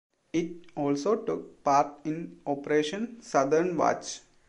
It 0.33 0.65
also 0.75 1.15
took 1.17 1.63
part 1.63 1.99
in 2.05 2.41
Operation 2.47 3.21
Southern 3.21 3.77
Watch. 3.77 4.21